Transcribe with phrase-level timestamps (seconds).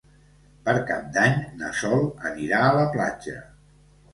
[0.69, 3.37] Per Cap d'Any na Sol anirà a la platja.